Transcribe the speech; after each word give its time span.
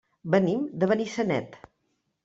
Venim 0.35 0.63
de 0.85 0.91
Benissanet. 0.93 1.57